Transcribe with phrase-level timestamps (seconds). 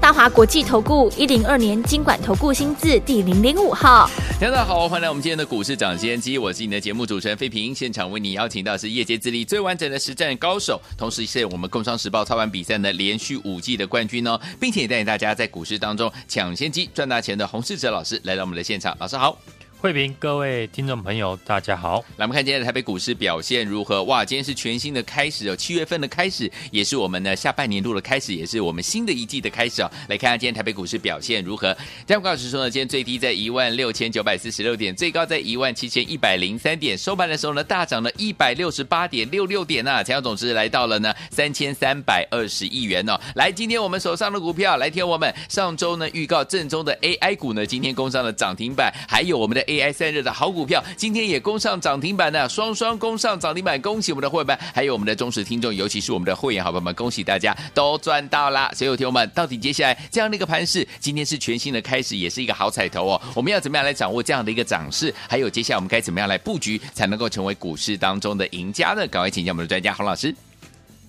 [0.00, 4.08] 大华国际投顾一零二年金管投顾新字第零零五号，
[4.40, 19.36] 大家好，欢迎来我们今天的股市抢先机，我是你的节目主持人费平，现场为你邀请到是业界资历最完整的实战高手，同时是我们工商时报操盘比赛的连续五季的冠军哦，并且也带领大家在股市当中抢先机赚大钱的洪世哲老师来到我们的现场，老师好。
[19.80, 22.04] 慧平，各位听众朋友，大家好。
[22.16, 24.02] 来，我们看今天的台北股市表现如何？
[24.04, 29.88] 哇，今天是全新的开始哦，七月份的开始，也是我们的下半年度的开始，也是我们新的一季的开始哦。
[30.08, 31.76] 来看看今天台北股市表现如何？
[32.04, 43.16] 加权指数呢，今天最低在一万六千九百四十六点，最高在一万七千一百零三点，收盘的时候呢，大涨了一百六十八点六六点啊，成交总值来到了呢三千三百二十亿元哦。
[43.36, 50.48] 来，今天我们手上的股票，来听我们上周呢预告正宗的 AI 股呢，今天攻上了涨停板，还有我们的 AI 散热的好。
[50.48, 58.72] 股票今天也攻上涨停板呢，双双攻上涨停板，恭喜我们的会员，还有我们的忠实听众，尤其是我们的会员好朋友们，恭喜大家都赚到啦！
[58.74, 63.20] 所有，听友们，到底接下来这样的一个盘势，今天是全新的开始，也是一个好彩头哦。
[63.34, 65.14] 我们要怎么样来掌握这样的一个涨势？
[65.28, 69.06] 还有接下来我们该怎么样来布局，才能够成为股市当中的赢家呢？
[69.06, 70.34] 赶快请教我们的专家洪老师。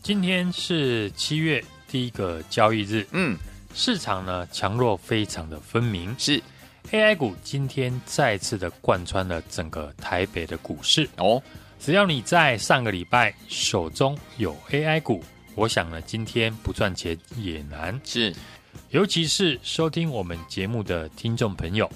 [0.04, 3.38] 今天是七月第一个交易日，嗯，
[3.74, 6.44] 市场呢强弱非常的分明，是。
[6.92, 11.42] AI 股今天再次的贯穿了整个台北的股市哦。
[11.80, 15.24] 只要你在上个礼拜手中有 AI 股，
[15.56, 18.00] 我想呢，今天不赚钱也难。
[18.04, 18.36] 是，
[18.90, 21.90] 尤其是收听我们节目的听众朋友，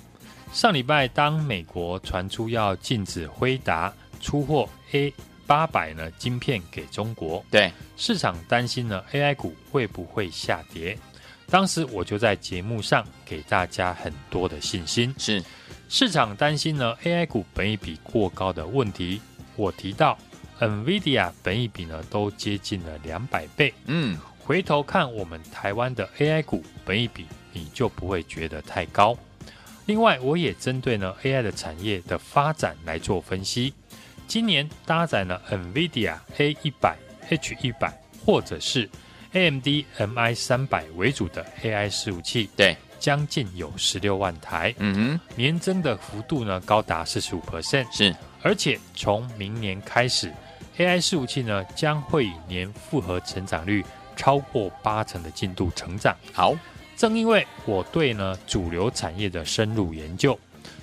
[0.54, 5.14] 上礼拜当美国传出要禁止辉达出货 A
[5.46, 10.98] 八百呢晶片给中国，对市场担心呢 AI 股会不会下跌？
[11.54, 15.44] 当时我就在节目上给大家很多的信心，是
[15.88, 19.22] 市场担心呢 AI 股本一比过高的问题。
[19.56, 20.18] 我提到
[20.60, 29.16] NVIDIA 本一比呢都接近了两百倍，嗯，回头看我们台湾的 AI 股本一比，你就不会觉得太高。
[29.86, 33.76] 另外，我也针对呢 AI 的产业的发展来做分析。
[34.28, 36.98] 今年搭载了 NVIDIA A 一百、
[37.30, 37.94] H 一百，
[38.26, 38.90] 或者是
[39.34, 39.68] AMD
[39.98, 50.32] MI 三百为主的 AI 伺服器，对，将近有十六万台，嗯哼，年增的幅度呢高达四十五 percent，是，而且从明年开始
[50.78, 53.84] ，AI 伺服器呢将会以年复合成长率
[54.16, 56.16] 超过八成的进度成长。
[56.32, 56.56] 好，
[56.96, 60.40] 正因为我对呢主流产业的深入研究，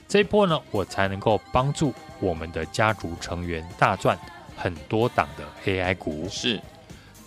[0.09, 4.19] 这一波呢我才能够帮助我们的家族成员大赚
[4.57, 6.29] 很多档的 AI 股。
[6.29, 6.61] 是。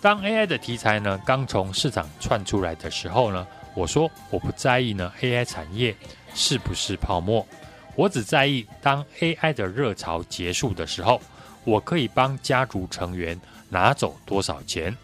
[0.04, 5.96] 当 AI 的题材呢刚从市场窜出来的时候呢，我说我不在意呢 AI 产业
[6.34, 7.46] 是不是泡沫，
[7.96, 11.18] 我只在意当 AI 的热潮结束的时候，
[11.64, 14.94] 我可以帮家族成员拿走多少钱。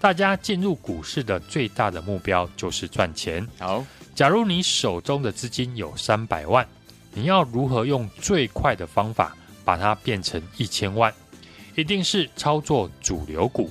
[0.00, 3.46] 大家进入股市的最大的目标就是赚钱。
[3.58, 6.66] 好，假如你手中的资金有三百万，
[7.12, 11.12] 你要如何用最快的方法把它变成一千万？
[11.74, 13.70] 一定是操作主流股。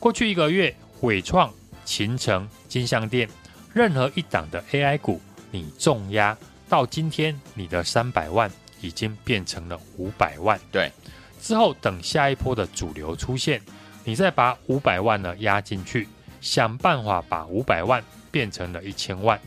[0.00, 1.52] 过去一个月，伟创、
[1.84, 3.28] 秦城、金相店，
[3.74, 5.20] 任何一档的 AI 股，
[5.50, 6.38] 你重压
[6.68, 8.48] 到今天，你的三百万
[8.80, 10.58] 已经变成了五百万。
[10.70, 10.92] 对，
[11.42, 13.60] 之后等下一波的主流出现，
[14.04, 16.06] 你再把五百万呢压进去，
[16.40, 19.40] 想办法把五百万变成了一千万，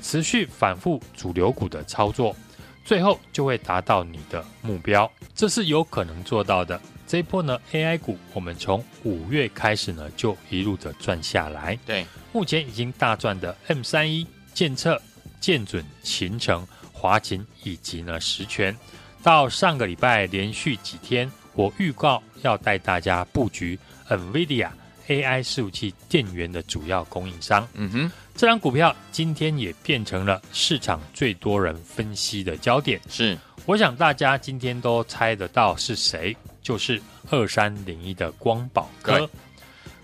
[0.00, 2.36] 持续反复主流股的操作，
[2.84, 6.80] 最后就会达到你的目标，这是有可能做到的。
[7.08, 11.76] 这一波呢，AI 股我们从五月开始呢，就一路的赚下来。
[11.86, 12.04] 对，
[12.34, 15.00] 目前已经大赚的 M 三一、建测、
[15.40, 18.76] 建准、秦城、华勤以及呢十銓，
[19.22, 23.78] 到上个礼拜连续几天，我预告要带大家布局
[24.10, 24.68] NVIDIA
[25.06, 27.66] AI 伺服器电源的主要供应商。
[27.72, 33.00] 嗯哼，这张股票今天也变成了市场最多人分析的焦点。
[33.08, 36.36] 是，我想大家今天都猜得到是谁。
[36.68, 37.00] 就是
[37.30, 39.26] 二三零一的光宝科，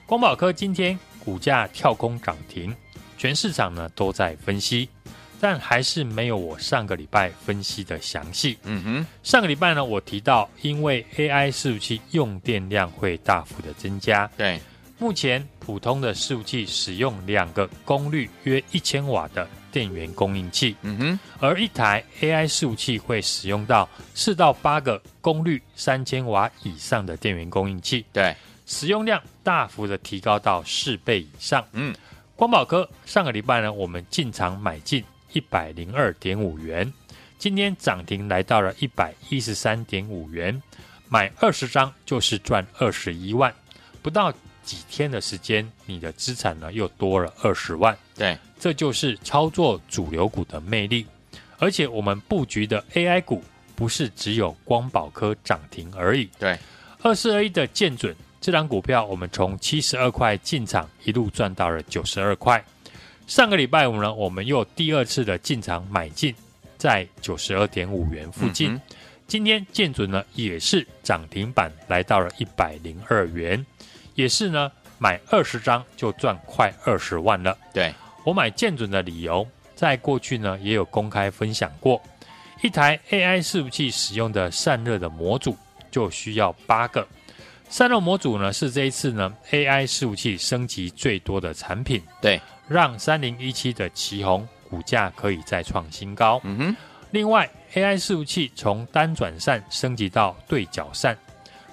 [0.07, 2.75] 光宝科今天股价跳空涨停，
[3.19, 4.89] 全市场呢都在分析，
[5.39, 8.57] 但还是没有我上个礼拜分析的详细。
[8.63, 14.59] 嗯哼，上个礼拜呢，我提到因为 AI 伺服器用电量会大幅的增加，对，
[14.99, 19.47] 目前普通的伺服器使用两个功率约一千瓦的。
[19.75, 28.37] 电源供应器，嗯哼，而一台 AI 伺服器会使用到四到八个功率三千瓦以上的电源供应器，对，
[28.67, 31.67] 使用量大幅的提高到四倍以上。
[31.73, 31.93] 嗯，
[32.37, 36.93] 光宝科上个礼拜呢，我们进场买进一百零二点五元，
[37.37, 40.63] 今天涨停来到了一百一十三点五元，
[41.09, 43.53] 买二十张就是赚二十一万，
[44.03, 44.33] 不到
[44.63, 47.99] 几天的时间，你的资产呢又多了二十万。
[48.15, 51.07] 对，这就是操作主流股的魅力。
[51.59, 53.45] 而且我们布局的 AI 股
[53.77, 56.31] 不是只有光宝科涨停而已。
[56.39, 56.59] 对，
[57.03, 62.65] 二四二一的建准这档股票，我们从七十二块进场，一路赚到了九十二块。
[63.27, 66.35] 上个礼拜五呢，我们又第二次的进场买进，
[66.79, 68.73] 在九十二点五元附近。
[68.73, 68.81] 嗯、
[69.27, 73.63] 今天建准呢也是涨停板，来到了一百零二元，
[74.15, 77.55] 也是呢买二十张就赚快二十万了。
[77.75, 77.93] 对，
[78.25, 79.47] 我买建准的理由。
[79.77, 82.01] 在过去呢，也有公开分享过，
[82.63, 85.57] 一台 AI 伺服器使用的散热的模组
[85.91, 87.07] 就需要八个。
[87.69, 92.01] 散热模组呢，是这一次呢 AI 伺服器升级最多的产品。
[92.23, 96.41] 对，让三零一七的旗红股价可以再创新高。
[96.45, 96.77] 嗯哼。
[97.11, 101.19] 另外，AI 伺服器从单转扇升级到对角扇，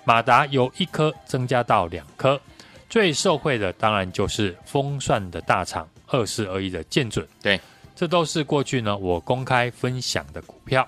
[0.04, 2.42] 马达由一颗增加到两颗。
[2.89, 7.28] 最受惠的当然就是风扇的大厂二四二一的建准。
[7.42, 7.60] 对。
[7.94, 10.88] 这都是过去呢我公开分享的股票，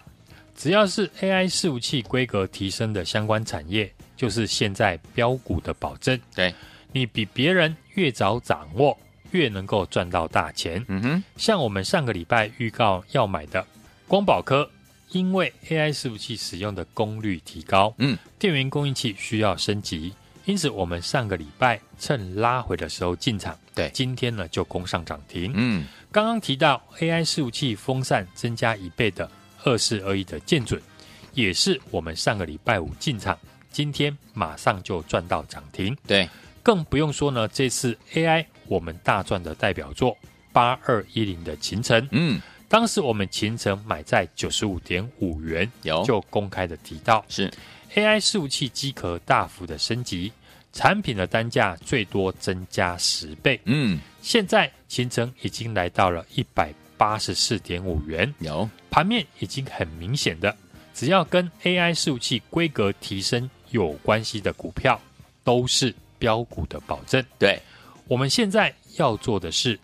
[0.55, 6.19] 只要是 AI 伺服器规格提升的相关产业，就是现在标股的保证。
[6.33, 6.55] 对，
[6.91, 8.97] 你比别人越早掌握，
[9.29, 10.83] 越能够赚到大钱。
[10.87, 13.63] 嗯哼，像我们上个礼拜预告要买的
[14.07, 14.67] 光宝科，
[15.09, 20.13] 因为 AI 伺服器使用的功率提高，嗯，电源供应器需要升级，
[20.45, 23.57] 因此我们上个礼拜趁拉回的时候进场。
[23.75, 25.51] 对，今天呢就攻上涨停。
[25.55, 25.85] 嗯。
[26.11, 29.29] 刚刚提到 AI 伺服器风扇增加一倍的
[29.63, 30.79] 二四二一的建准，
[31.33, 33.35] 也是我们上个礼拜五进场，
[33.71, 35.97] 今天马上就赚到涨停。
[36.05, 36.29] 对，
[36.61, 40.15] 更不用说呢，这次 AI 我们大赚的代表作
[40.51, 47.51] 八二一零的秦城，嗯，当时我们秦城买在九十五点五元，有就公开的提到是
[47.95, 50.31] AI 伺服器机壳大幅的升级。
[50.75, 60.57] 产品的单价最多增加十倍，嗯，现在行程已经来到了一百八十四点五元，有盘面已经很明显的，
[60.91, 64.99] 只要跟 AI 伺服器规格提升有关系的股票，
[65.43, 67.23] 都是标股的保证。
[67.37, 67.61] 对，
[68.07, 69.79] 我们现在要做的是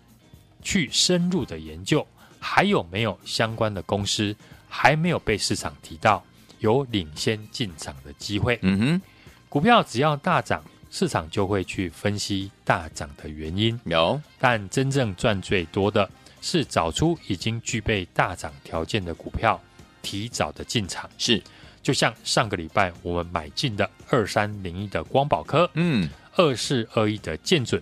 [0.63, 2.03] 去深入的研究，
[2.39, 4.35] 还有没有相关的公司
[4.67, 6.25] 还没有被市场提到，
[6.59, 8.59] 有领先进场的机会。
[8.61, 9.01] 嗯哼，
[9.50, 10.63] 股票只要大涨。
[10.91, 16.09] 市场就会去分析大涨的原因，有，但真正赚最多的
[16.41, 19.61] 是找出已经具备大涨条件的股票，
[20.01, 21.07] 提早的进场。
[21.19, 21.39] 是，
[21.83, 27.79] 就像上个礼拜我们买进的二三零一的光宝科，嗯，二四二一的建准，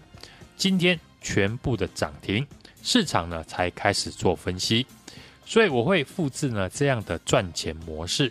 [0.57, 2.45] 今天全部的涨停，
[2.83, 4.85] 市场呢才开始做分析，
[5.45, 8.29] 所以我会复制呢这样的赚钱模式。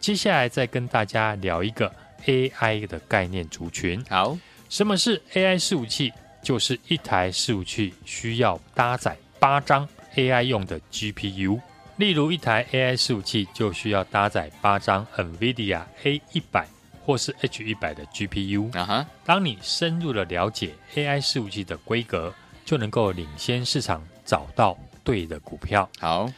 [0.00, 1.92] 接下来再跟大家聊一个。
[2.26, 4.04] AI 的概念族群。
[4.10, 4.36] 好，
[4.68, 6.12] 什么是 AI 伺服器？
[6.42, 11.60] 就是一台伺服器需要搭载八张 AI 用的 GPU。
[11.96, 16.66] 例如，一台 AI 伺服器就需要搭载八张 NVIDIA A 一百
[17.06, 18.76] 或是 H 一百的 GPU。
[18.76, 22.34] 啊哈，当你深入的了解 AI 伺服器的规格，
[22.64, 25.88] 就能够领先市场，找到对的股票。
[26.00, 26.28] 好，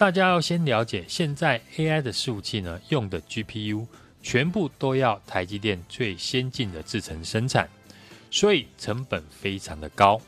[0.00, 3.86] 大家要先了解，现在 AI 的伺服器呢，用的 GPU。
[4.22, 7.68] 全部都要台积电最先进的制程生产，
[8.30, 10.18] 所以成本非常的高。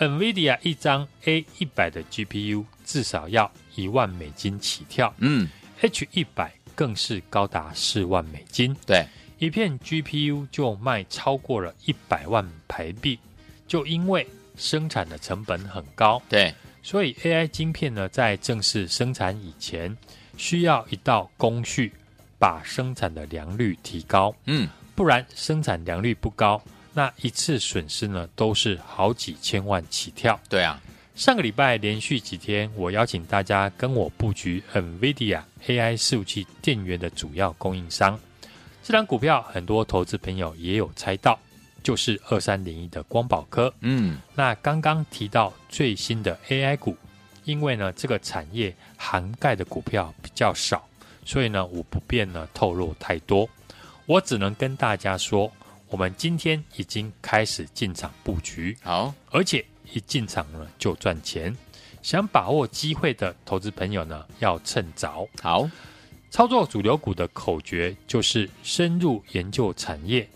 [0.00, 5.48] NVIDIA 一张 A 一百的 GPU 至少要一万美金起跳，嗯
[5.82, 8.76] ，H 一百更是高达四万美金。
[8.84, 9.06] 对，
[9.38, 13.20] 一片 GPU 就卖超过了一百万台币，
[13.68, 14.26] 就因为
[14.56, 16.20] 生产的成本很高。
[16.28, 16.52] 对，
[16.82, 19.96] 所以 AI 晶片呢，在正式生产以前，
[20.36, 21.92] 需要一道工序。
[22.38, 26.60] 把生产的良率提高，嗯，不然生产良率不高，
[26.92, 30.40] 那一次损失呢都是好几千万起跳。
[30.48, 30.82] 对啊，
[31.14, 38.18] 上个礼拜连续几天，我邀请大家跟我布局 NVIDIA AI 伺服器电源的主要供应商，
[38.82, 41.38] 这档股票很多投资朋友也有猜到，
[41.82, 43.72] 就是二三零一的光宝科。
[43.80, 46.96] 嗯，那刚刚提到最新的 AI 股，
[47.44, 50.86] 因为呢这个产业涵盖的股票比较少。
[51.24, 53.48] 所以呢，我不便呢透露太多，
[54.06, 55.52] 我只能跟大家说，
[55.88, 61.56] 我们今天已经开始进场布局，好，而且一进场呢就赚钱。
[62.02, 65.24] 想把握机会的投资朋友呢，要趁早。
[65.40, 65.70] 好，
[66.28, 70.28] 操作主流股的口诀就是深入研究产业，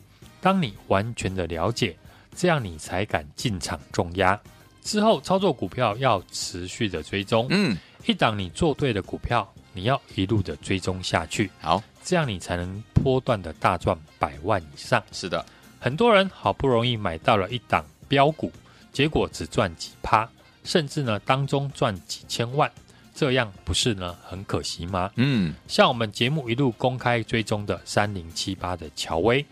[0.46, 1.96] 当你完全的了解，
[2.36, 4.40] 这样你才敢进场重压。
[4.80, 7.76] 之后操作股票要持续的追踪，嗯，
[8.06, 15.02] 一档你做对的股票，你要一路的追踪下去，好，这样你才能波段的大赚百万以上。
[15.10, 15.44] 是的，
[15.80, 18.52] 很多人好不容易买到了一档标股，
[18.92, 20.30] 结果只赚几趴，
[20.62, 22.70] 甚至呢当中赚几千万，
[23.12, 25.10] 这样不是呢很可惜吗？
[25.16, 29.44] 嗯，像我们节目一路公开追踪的三零七八的乔威，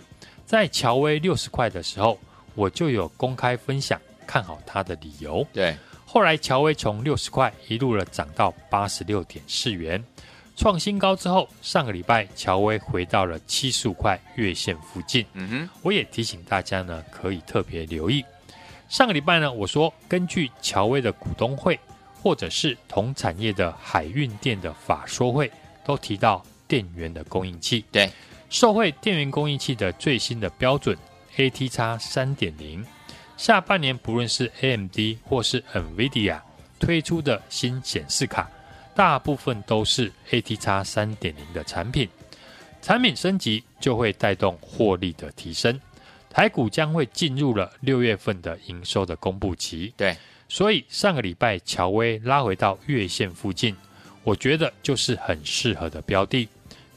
[0.46, 2.18] 在乔威六十块的时候，
[2.54, 4.00] 我就有公开分享。
[4.26, 5.46] 看好它的理由。
[5.52, 10.02] 对，后来乔威从六十块一路的涨到八十六点四元，
[10.56, 15.26] 创新高之后，上个礼拜乔威回到了七十五块月线附近。
[15.34, 18.24] 嗯哼，我也提醒大家呢，可以特别留意。
[18.88, 21.78] 上个礼拜呢，我说根据乔威的股东会
[22.22, 25.52] 或者是同产业的海运电的法说会，
[25.84, 27.84] 都提到电源的供应器。
[27.92, 28.10] 对，
[28.54, 30.96] 受惠电源供应器的最新的标准
[31.36, 32.86] ATX 三点零。
[33.36, 36.38] 下半年，不论是 AMD 或是 NVIDIA
[36.78, 38.48] 推出的新显示卡，
[38.94, 42.08] 大部分都是 ATX 三点零的产品。
[42.80, 45.80] 产品升级就会带动获利的提升。
[46.30, 49.92] 台股将会进入了六月份的营收的公布期。
[49.96, 50.16] 对，
[50.48, 53.74] 所以上个礼拜乔威拉回到月线附近，
[54.22, 56.48] 我觉得就是很适合的标的。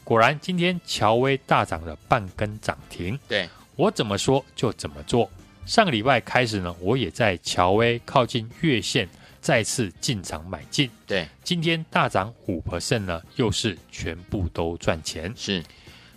[0.07, 3.19] 果然，今天乔威大涨了半根涨停。
[3.27, 5.29] 对，我怎么说就怎么做。
[5.65, 9.05] 上个礼拜开始呢，我也在乔威靠近月线
[9.41, 10.89] 再次进场买进。
[11.05, 15.33] 对，今天大涨五 percent 呢，又是全部都赚钱。
[15.35, 15.61] 是，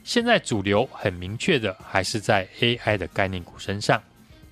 [0.04, 4.00] 现在主流很明确的还是在 AI 的概念股身上，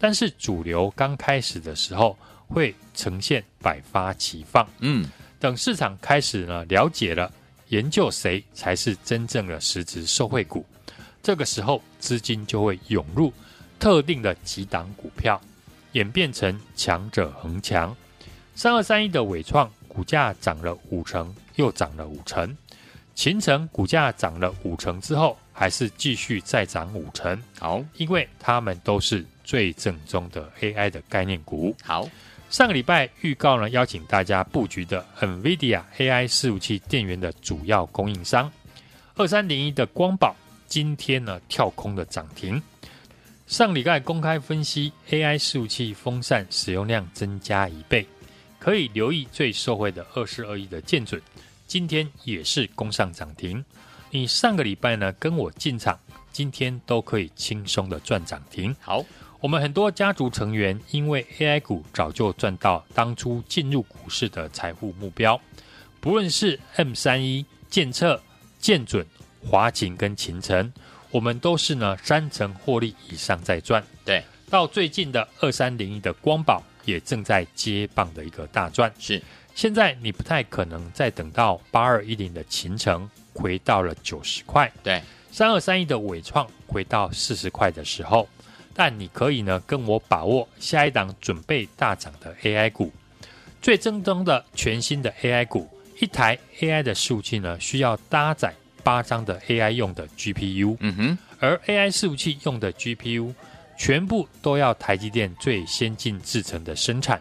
[0.00, 2.18] 但是主流刚开始的时候
[2.48, 4.68] 会呈现百花齐放。
[4.80, 7.32] 嗯，等市场开始呢了解了，
[7.68, 10.64] 研究谁才是真正的实质受惠股，
[11.22, 13.32] 这个时候资金就会涌入。
[13.78, 15.40] 特定的几档股票
[15.92, 17.96] 演变成强者恒强，
[18.56, 22.48] 三二三一的伟创股价涨了五成，又涨了五成；
[23.14, 27.40] 秦城股价涨了五成之后，还是继续再涨五成。
[27.60, 31.72] 好，因为他们都是最正宗的 AI 的概念股。
[31.84, 32.08] 好，
[32.50, 38.50] 上个礼拜预告呢，邀请大家布局的 NVIDIA AI 伺服器电源的主要供应商
[39.16, 40.34] 二三零一的光宝，
[40.66, 42.60] 今天呢跳空的涨停。
[43.46, 48.06] 上礼拜公开分析 AI 伺服器风扇使用量增加一倍，
[48.58, 51.20] 可以留意最受惠的二十二亿的建准，
[51.66, 53.62] 今天也是攻上涨停。
[54.10, 55.98] 你上个礼拜呢跟我进场，
[56.32, 58.74] 今天都可以轻松的赚涨停。
[58.80, 59.04] 好，
[59.40, 65.40] 我们很多家族成员因为 AI 股早就赚到当初进入股市的财富目标，
[66.00, 68.20] 不论是 M 三一、建策、
[68.58, 69.06] 建准、
[69.48, 70.72] 华擎跟秦诚。
[71.10, 79.22] 我们都是呢三成获利以上在赚，对，到最近的二三零一的光宝也正在接棒的一个大赚，是。
[79.54, 88.28] 现在你不太可能再等到八二一零的秦城回到了九十块，对，三二三一的尾创回到四十块的时候，
[88.80, 92.92] 但你可以呢跟我把握下一档准备大涨的 AI 股，
[93.60, 95.68] 最正宗的全新的 AI 股，
[95.98, 98.54] 一台 AI 的伺服器呢需要搭载。
[98.84, 103.34] 八张的 AI 用的 GPU，嗯哼，而 AI 伺服器用的 GPU
[103.76, 107.20] 全部都要台积电最先进制成的生产，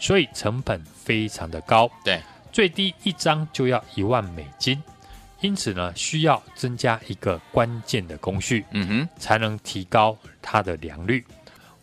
[0.00, 2.20] 所以成本非常的高，对，
[2.50, 4.82] 最低一张就要一万美金，
[5.40, 11.24] 因此呢，需要增加一个关键的工序，嗯哼，才能提高它的良率。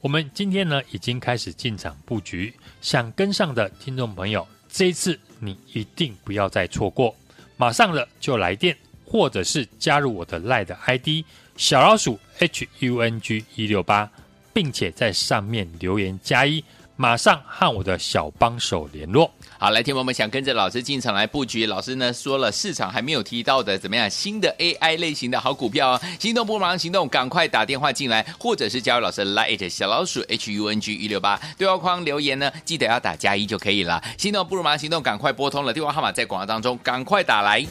[0.01, 7.15] 我们今天呢，已经开始进场布局，想跟上的听众朋友，这一次你一定不要再错过，
[7.57, 8.75] 马上了就来电。
[9.03, 11.25] 或者是加入我的 LINE 的 ID
[11.57, 14.09] 小老鼠 H U N G 一六八，
[14.53, 16.63] 并且在上面留言加一，
[16.95, 19.29] 马上和我的小帮手联络。
[19.61, 34.01] 好，来听我们想跟着老师进场来布局，老师呢说了市场还没有提到的怎么样新的 AI 类型的好股票哦，心动不如马上行动，赶快打电话进来，或者是加入老师的 LINE 小老鼠 H U N G 一六八对话框留言呢，记得要打加一就可以了。
[34.17, 37.63] 心动不如马上行动，赶快拨通了电话号码在广告当中，赶快打来。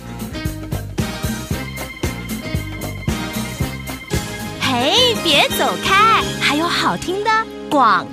[4.60, 6.22] 嘿，别走开！
[6.40, 7.30] 还有好听的
[7.68, 8.06] 广。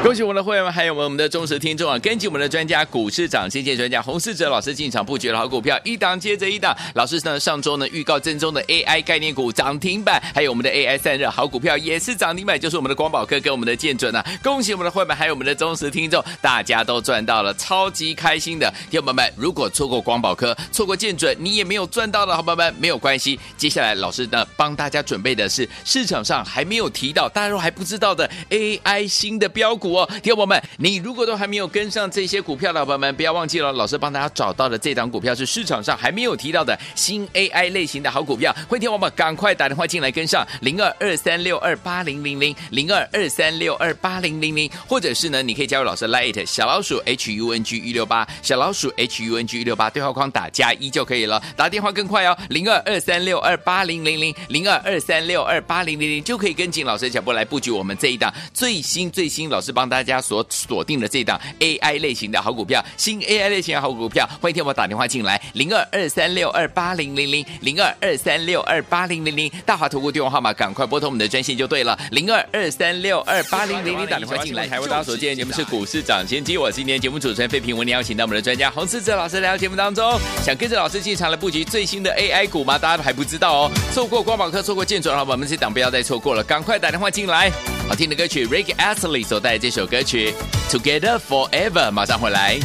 [0.00, 1.96] 恭喜我们的会员们，还有我们的忠实听众啊！
[1.98, 6.76] 根据我们的专家，股市涨先见专家洪世哲老师进场布局的好股票，一档接着一档。
[6.94, 14.24] 老师呢上周呢预告正宗的 AI 概念股涨停板，还有我们的 AI 散热好股票也是涨停板，就是我们的光宝科跟我们的建准啊！
[14.42, 18.68] 恭喜我们的会员们，还有我们的忠实听众，大家都赚到了，超级开心的。
[18.90, 23.38] 听众朋友们，如果错过光宝科，错过建准，你也没有赚到的好朋友们，没有关系。
[23.56, 30.62] 接下来老师呢帮大家准备的是市场上还没有提到，大家都还不知道的 AI 新的标股股哦，听众朋友们。
[30.76, 38.54] 你如果都还没有跟上这些股票的伙伴们，不要忘记了，老师帮大家找到的这档股票是市场上还没有提到的新 AI 类型的好股票。
[38.68, 60.46] 欢迎听我们赶快打电话进来跟上零二二三六二八零零零零二二三六二八零零零，或者是呢，你可以加入老师 Lite 小老鼠 H U N G 一六八小老鼠 H U N G 一六八对话框打加一就可以了，打电话更快哦，零二二三六二八零零零零二二三六二八零零零就可以跟紧老师的脚步来布局我们这一档最新最新老师帮大家所。
[60.50, 74.66] 锁定的这档 AI 类型的好股票，新 AI 类型的好股票，欢迎听我打电话进来，零二二三六二八零零零零二二三六二八零零零，大华投顾电话号码，赶快拨通我们的专线就对了，零二二三六二八零零零打电话进来。
[74.68, 82.78] 台湾大家所见的节目是股市涨先机，我是今天节目主持人费平，为您邀请到我们的专家洪思哲老师来到节目当中，想跟着老师进场来布局最新的 AI 股吗？
[82.78, 87.50] 大家还不知道哦，错过光宝科，错过建准的话，我们这档不要再错过了，赶快打电话进来。
[87.88, 90.34] 好听的歌曲，Rick Astley 所带来这首歌曲。
[90.68, 92.58] Together forever，马上回来。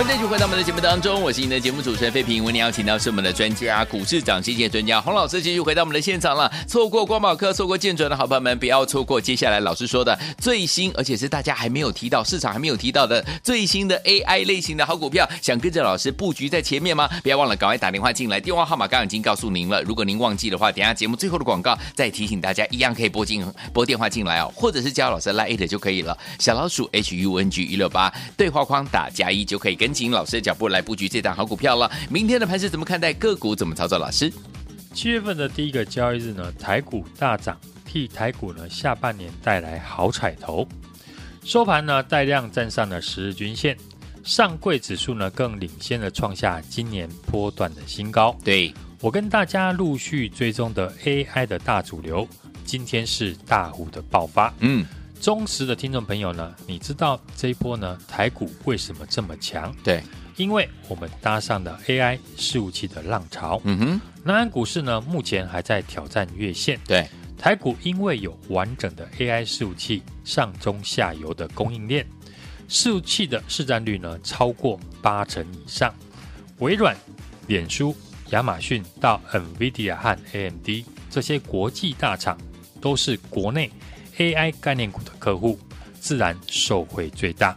[0.00, 2.44] 欢迎继续回到我们的节目当中，我是您的节目主持人费平。
[2.44, 6.48] 为您邀请到是我们的专家，股市涨先机专家洪老师，继续回到我们的现场了。
[6.68, 15.28] 错过光宝科、错过建准的好朋友们，不要错过接下来老师说的最新，而且是大家还没有提到、市场还没有提到的最新的 AI 类型的好股票。
[15.42, 17.08] 想跟着老师布局在前面吗？
[17.24, 19.82] 不要忘了赶快打电话进来，电话号码刚刚已经告诉您了。
[19.82, 26.16] 如果您忘记的话，等下节目最后的广告再提醒大家，一样可以拨进拨电话进来哦，或者是加老师 Line 就可以了。
[26.38, 29.90] 小老鼠 H U N G 一六八对话框打加一就可以跟。
[29.92, 31.90] 紧老师的脚步来布局这档好股票了。
[32.10, 33.10] 明天的盘是怎么看待？
[33.14, 33.98] 个股怎么操作？
[33.98, 34.30] 老师，
[34.92, 40.68] 七月份的第一个交易日呢，台股大涨，替台股呢下半年带来好彩头。
[41.42, 43.74] 收盘呢带量站上了十日均线，
[44.22, 48.36] 上柜指数呢更领先的创下今年波段的新高。
[48.44, 52.28] 对，我跟大家陆续追踪的 AI 的大主流，
[52.66, 54.52] 今天是大幅的爆发。
[54.58, 54.84] 嗯。
[55.20, 59.74] 忠实的听众朋友呢，你知道这一波呢台股为什么这么强？
[59.84, 60.02] 对，
[60.36, 63.60] 因为我们搭上了 AI 伺服器的浪潮。
[63.64, 66.80] 嗯哼，南安股市呢目前还在挑战月线。
[66.86, 67.06] 对，
[67.36, 72.06] 台股因为有完整的 AI 伺服器上中下游的供应链，
[72.66, 75.94] 伺服器的市占率呢超过八成以上。
[76.60, 76.96] 微软、
[77.46, 77.94] 脸书、
[78.30, 80.68] 亚马逊到 NVIDIA 和 AMD
[81.10, 82.38] 这些国际大厂
[82.80, 83.70] 都是国内。
[84.20, 85.58] AI 概念股的客户
[85.98, 87.56] 自然受惠最大。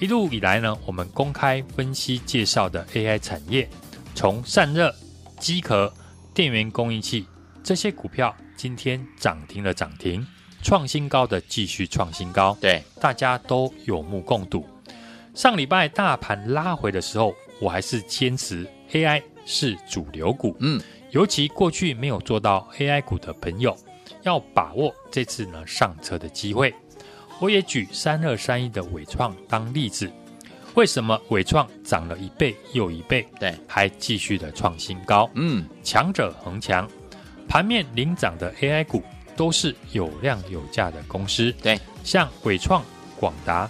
[0.00, 3.68] 一路以来呢，我们公开分析介绍的 AI 产业，
[4.14, 4.92] 从散热、
[5.38, 5.92] 机壳、
[6.32, 7.26] 电源供应器
[7.62, 10.26] 这些股票，今天涨停的涨停，
[10.62, 12.56] 创新高的继续创新高。
[12.58, 14.66] 对，大家都有目共睹。
[15.34, 20.56] 上礼拜大盘拉回的时候，我还是坚持 AI 是主流股。
[20.60, 23.76] 嗯，尤其过去没有做到 AI 股的朋友。
[24.22, 26.74] 要把握这次呢上车的机会，
[27.40, 30.10] 我也举三二三一的伟创当例子。
[30.74, 33.26] 为什么伟创涨了一倍又一倍？
[33.38, 35.28] 对，还继续的创新高。
[35.34, 36.88] 嗯，强者恒强，
[37.46, 39.02] 盘面领涨的 AI 股
[39.36, 41.52] 都是有量有价的公司。
[41.62, 42.82] 对，像伟创、
[43.20, 43.68] 广达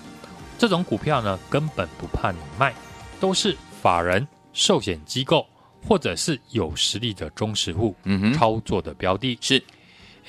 [0.56, 2.72] 这种股票呢，根本不怕你卖，
[3.18, 5.44] 都是法人、寿险机构
[5.84, 9.36] 或者是有实力的中实户嗯哼操作的标的。
[9.40, 9.60] 是。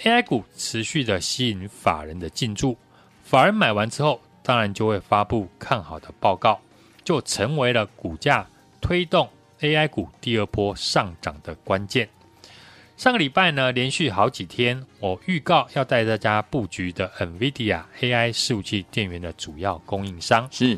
[0.02, 2.76] AI 股持续的吸引法人的进驻，
[3.24, 6.60] 法人买完之后，当然就会发布看好的报告，
[7.04, 8.48] 就成为了股价
[8.82, 9.30] 推动
[9.62, 12.10] AI 股第二波上涨的关键。
[12.98, 20.78] 上个礼拜呢，连续好几天，我预告要带大家布局的 NVIDIA AI 伺服器电源的主要供应商，是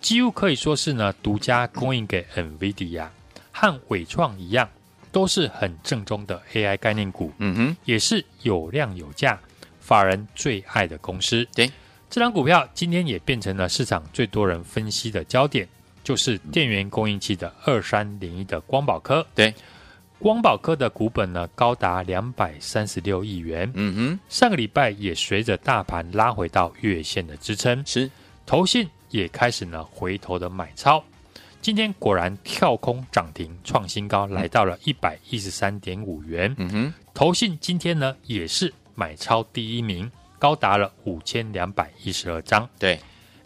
[0.00, 3.08] 几乎可以说是呢独家供应给 NVIDIA，
[3.52, 4.68] 和伟创一样。
[5.16, 9.40] 都是很正宗的 AI 概念股，嗯哼，也是有量有价，
[9.80, 11.42] 法人最爱的公司。
[11.54, 11.72] 对，
[12.10, 15.66] 这张股票今天也变成了市场最多人分析的焦点，
[16.04, 19.26] 就是电源供应器的二三零一的光宝科。
[19.34, 19.54] 对，
[20.18, 23.72] 光宝科的股本呢高达两百三十六亿元。
[23.72, 28.10] 嗯哼，上个礼拜也随着大盘拉回到月线的支撑，是
[28.44, 31.02] 投信也开始呢回头的买超。
[31.66, 36.54] 今天果然跳空涨停创新高，来到了一百一十三点五元。
[36.58, 40.08] 嗯哼，投信今天呢也是买超第一名。
[40.38, 42.70] 高达了五千两百一十二张。
[42.78, 43.00] 对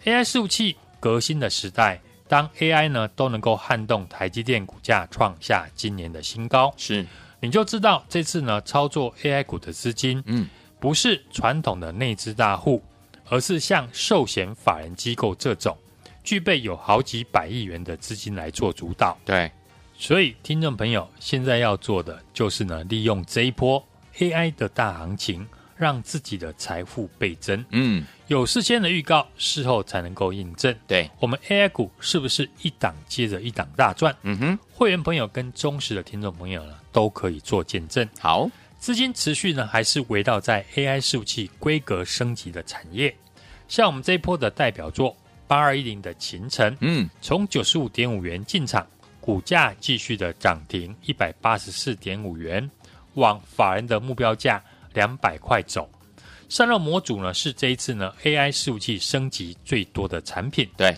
[0.05, 7.07] ，AI 伺服器革新的时代，当 AI 呢都能够撼动台积电股价创下今年的新高，是
[7.41, 10.47] 你就知道这次呢操作 AI 股的资金，嗯，
[10.79, 12.83] 不是传统的内资大户，
[13.31, 15.75] 而是像寿险法人机构这种
[16.23, 19.17] 具备有好几百亿元的资金来做主导。
[19.25, 19.51] 对，
[19.97, 23.83] 所以听众朋友现在要做的就是呢，利用这一波
[24.19, 25.47] AI 的大行情。
[25.81, 27.65] 让自己的财富倍增。
[27.71, 30.77] 嗯，有事先的预告，事后才能够印证。
[30.87, 34.15] 对，我们 AI 股是不是一档接着一档大赚？
[34.21, 38.07] 嗯哼，会员朋友跟忠实的听众朋友呢，都可以做见证。
[38.19, 38.47] 好，
[38.79, 43.17] 资金持续呢，还是围绕在 AI 服务器规格升级的产业。
[43.67, 45.17] 像我们这一波的代表作
[45.51, 48.87] 八二一零的秦晨，嗯，从九十五点五元进场，
[49.21, 52.71] 股价继续的涨停一百八十四点五元，
[53.15, 54.63] 往法人的目标价。
[54.95, 55.89] 两百块走，
[56.49, 60.69] 散热模组呢是这一次呢 AI 伺服器升级最多的产品。
[60.77, 60.97] 对，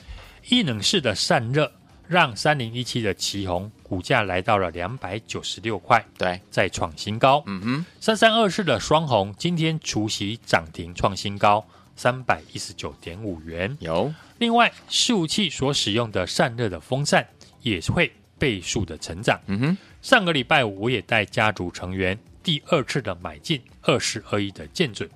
[0.49, 1.71] 异能式的散热
[2.09, 7.43] 让三零一七的奇红股价来到了两百九十六块，对，再创新高。
[7.47, 11.63] 嗯哼，三三二四的双红今天除夕涨停创新高，
[11.95, 13.77] 三百一十九点五元。
[13.81, 14.11] 有，
[14.43, 17.25] 另外伺服器所使用的散热的风扇
[17.61, 19.41] 也会倍数的成长。
[19.47, 22.19] 嗯哼，上个礼拜五我也带家族成员。
[22.43, 25.09] 第二次的买进二十二亿的建准，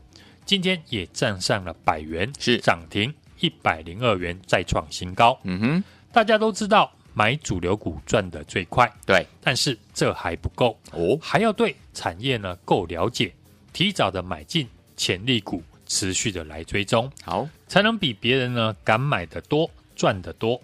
[0.44, 5.36] 今天也站上了百元，是涨停一百零二元，再创新高。
[5.42, 13.34] 嗯哼，大家都知道买主流股赚得最快，对，但是这还不够哦，还要对产业呢够了解，
[13.72, 20.60] 提早的买进潜力股，持续的来追踪，好，才能比别人呢敢买的多，赚的多。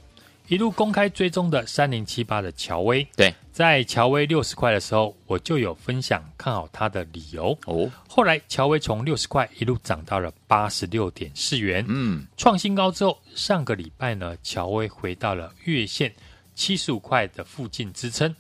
[0.48, 7.90] 一路公开追踪的三零七八的乔威，对，在乔威六十块的时候，我就有分享看好它的理由哦。
[8.06, 16.12] 后来乔威从六十块一路涨到了八十六点四元，嗯，创新高之后，上个礼拜呢，乔威回到了月线
[16.54, 18.35] 七十五块的附近支撑。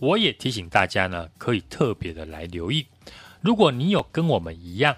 [0.00, 2.84] 我也提醒大家呢，可以特别的来留意。
[3.40, 4.94] 如果你有跟我们一样，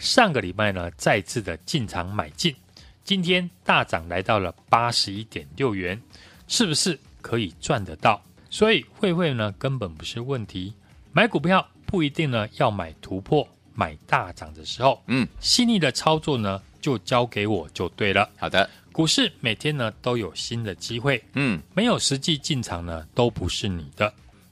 [0.00, 2.56] 上个礼拜呢再次的进场买进。
[3.04, 6.00] 今天大涨来到了八十一点六元，
[6.48, 8.20] 是不是可以赚得到？
[8.48, 10.72] 所以会会呢根本不是问题。
[11.12, 18.26] 买股票不一定呢要买突破、买大涨的时候，嗯，细腻的操作呢就交给我就对了。
[18.38, 24.10] 好的，股市每天呢都有新的机会，嗯，没有实际进场呢都不是你的。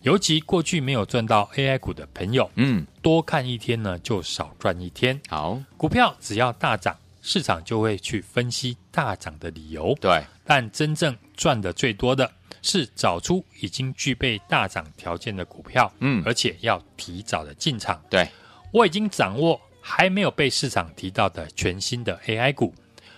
[0.09, 5.21] 尤其过去没有赚到 AI 股的朋友，嗯，多看一天呢就少赚一天。
[5.29, 6.97] 好，股票只要大涨。
[7.21, 18.03] 市场就会去分析大涨的理由，对，但真正赚的最多的是找出已经具备大涨条件的股票，嗯，而且要提早的进场。
[18.09, 18.27] 对，
[18.73, 22.73] 我已经掌握还没有被市场提到的全新的 AI 股，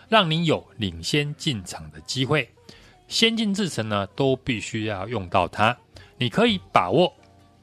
[0.09, 2.51] 让你有领先进场的机会。
[3.07, 5.77] 先进制程呢，都必须要用到它。
[6.21, 7.11] 你可以把握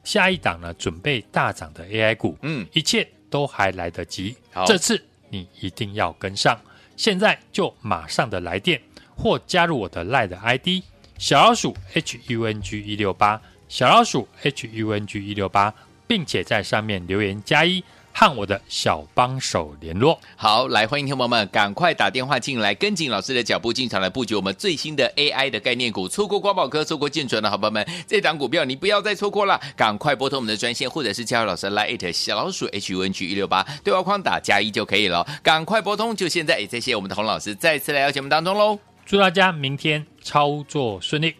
[0.02, 4.36] 下一档呢，准备大涨的 AI 股，嗯，一切都还来得及。
[4.52, 5.00] 好，这次。
[5.30, 6.60] 你一定要跟上，
[6.96, 8.80] 现在就马上的来电
[9.14, 10.82] 或加入我的 LINE 的 ID
[11.18, 15.72] 小老鼠 H U N G 一六八小老鼠 H U N G 一六八，
[16.08, 17.84] 并且在上面留言加一。
[18.12, 20.18] 和我的小帮手联络。
[20.36, 26.06] 好，来欢迎听众朋友们，赶快打电话进来，跟紧老师的脚步进场来布局我们最新的 AI 的概念股。
[26.06, 35.26] 错过光宝科，错过建准的好朋友们，这档股票你不要再错过了，赶快拨通我们的专线，或者是加入老师 Lite 小老鼠 HUNG 一六八对话框打加一就可以了。
[35.42, 36.58] 赶快拨通，就现在！
[36.58, 38.78] 也谢谢我们的洪老师再次来到节目当中喽。
[39.06, 41.36] 祝大家明天操作顺利。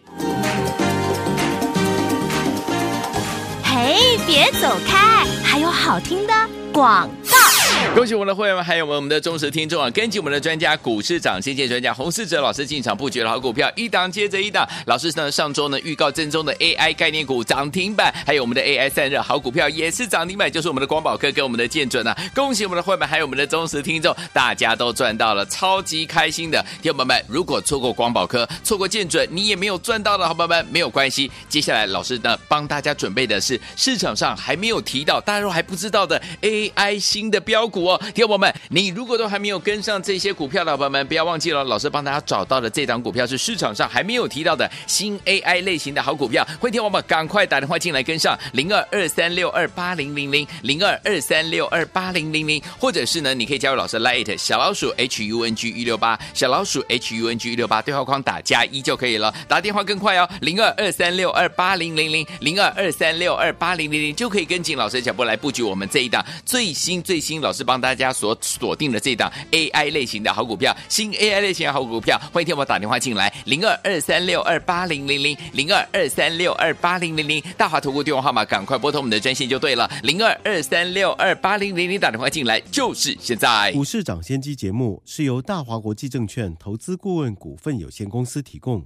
[3.63, 6.33] 嘿，别走开，还有好听的。
[6.73, 7.48] 广告。
[7.95, 9.89] 恭喜我们的会员们，还有我们我们的忠实听众啊！
[9.89, 14.65] 根据我们的专家股市涨先见专家洪世哲老师进场布局的好股票，一档接着一档。
[14.85, 22.15] 老师呢上周呢预告正宗的 AI 概念股涨停板，还有我们的 AI 散热好股票也是涨停板，就是我们的光宝科跟我们的建准啊！
[22.33, 26.63] 恭喜我们的会员们，还有我们的忠实听众，大家都赚到了，超级开心的。
[26.81, 31.29] 听众朋友们，如果错过光宝科，错过建准，你也没有赚到的好朋友们，没有关系。
[31.49, 37.78] 接下来老师呢帮大家准备的是市场上还没有提到，大家都还不知道的 AI 新的标股。
[37.79, 38.01] 股哦。
[38.13, 46.43] 听众友们，你如果都还没有跟上这些股票的朋友们，不要忘记了，老师帮大家找到的这档股票是市场上还没有提到的新 AI 类型的好股票。
[46.59, 71.41] 欢迎听友们赶快打电话进来跟上零二二三六二八零零零零二二三六二八零零零，或者是呢，你可以加入老师 Light 小老鼠 H U N G 一六八小老鼠 H U N G 一六八对话框打加一就可以了，打电话更快哦，零二二三六二八零零零零二二三六二八零零零就可以跟紧老师的脚步来布局我们这一档最新最新老师是帮大家所锁定的这档 AI 类型的好股票，新 AI
[71.41, 83.73] 类型的好股票，欢迎听我打电话进来，零二二三六二八零零零零二二三六二八零零零大华投顾电话号码，赶快拨通我们的专线就对了，零二二三六二八零零零打电话进来就是现在。
[83.73, 88.85] 股市涨先机节目是由大华国际证券投资顾问股份有限公司提供，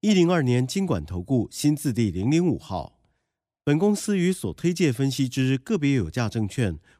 [0.00, 2.92] 一零二年金管投顾新字第零零五号。
[3.64, 6.78] 本公司与所推介分析之个别有价证券